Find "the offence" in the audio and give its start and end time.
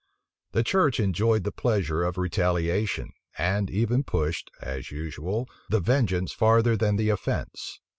6.95-7.79